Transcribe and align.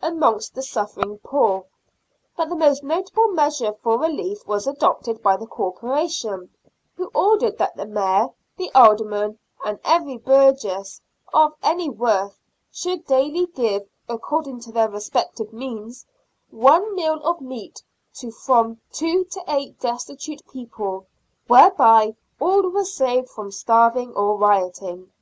109 0.00 0.16
amongst 0.28 0.54
the 0.56 0.62
suffering 0.62 1.18
poor, 1.18 1.66
but 2.36 2.48
the 2.48 2.56
most 2.56 2.82
notable 2.82 3.28
measure 3.28 3.72
for 3.74 3.96
relief 3.96 4.44
was 4.44 4.66
adopted 4.66 5.22
by 5.22 5.36
the 5.36 5.46
Corporation, 5.46 6.50
who 6.96 7.06
ordered 7.14 7.56
that 7.58 7.76
the 7.76 7.86
Mayor, 7.86 8.30
the 8.56 8.72
Aldermen, 8.74 9.38
and 9.64 9.78
every 9.84 10.16
burgess" 10.16 11.00
of 11.32 11.54
any 11.62 11.88
worth" 11.88 12.40
should 12.80 13.06
daily 13.06 13.46
give, 13.46 13.88
according 14.08 14.58
to 14.62 14.72
their 14.72 14.88
respective 14.90 15.52
means, 15.52 16.04
one 16.50 16.96
meal 16.96 17.20
of 17.22 17.40
meat 17.40 17.80
to 18.14 18.32
from 18.32 18.80
two 18.90 19.22
to 19.26 19.44
eight 19.46 19.78
destitute 19.78 20.42
people, 20.50 21.06
whereby 21.46 22.16
all 22.40 22.68
were 22.68 22.84
saved 22.84 23.28
from 23.30 23.52
starving 23.52 24.12
or 24.16 24.34
rioting. 24.36 25.12